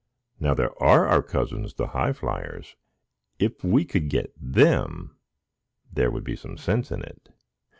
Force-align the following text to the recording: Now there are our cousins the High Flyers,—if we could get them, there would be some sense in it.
Now 0.39 0.55
there 0.55 0.71
are 0.81 1.05
our 1.07 1.21
cousins 1.21 1.75
the 1.75 1.89
High 1.89 2.11
Flyers,—if 2.11 3.63
we 3.63 3.85
could 3.85 4.09
get 4.09 4.33
them, 4.35 5.15
there 5.93 6.09
would 6.09 6.23
be 6.23 6.35
some 6.35 6.57
sense 6.57 6.89
in 6.91 7.03
it. 7.03 7.29